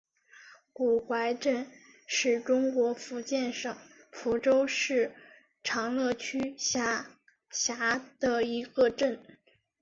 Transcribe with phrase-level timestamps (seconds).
[0.73, 1.67] 古槐镇
[2.07, 3.77] 是中国福建省
[4.11, 5.11] 福州市
[5.63, 7.19] 长乐区下
[7.51, 9.21] 辖的一个镇。